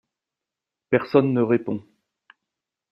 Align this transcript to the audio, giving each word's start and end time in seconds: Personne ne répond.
Personne 0.89 1.31
ne 1.31 1.43
répond. 1.43 1.83